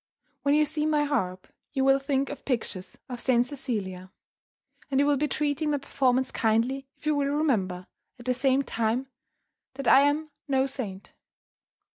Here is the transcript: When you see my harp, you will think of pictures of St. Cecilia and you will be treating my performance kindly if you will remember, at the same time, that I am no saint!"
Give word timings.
When 0.41 0.55
you 0.55 0.65
see 0.65 0.87
my 0.87 1.03
harp, 1.03 1.47
you 1.73 1.83
will 1.83 1.99
think 1.99 2.31
of 2.31 2.43
pictures 2.43 2.97
of 3.07 3.21
St. 3.21 3.45
Cecilia 3.45 4.11
and 4.89 4.99
you 4.99 5.05
will 5.05 5.15
be 5.15 5.27
treating 5.27 5.69
my 5.69 5.77
performance 5.77 6.31
kindly 6.31 6.87
if 6.97 7.05
you 7.05 7.13
will 7.15 7.27
remember, 7.29 7.85
at 8.17 8.25
the 8.25 8.33
same 8.33 8.63
time, 8.63 9.11
that 9.75 9.87
I 9.87 9.99
am 9.99 10.31
no 10.47 10.65
saint!" 10.65 11.13